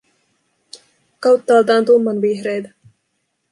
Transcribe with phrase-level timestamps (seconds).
[1.23, 2.71] Kauttaaltaan tummanvihreitä.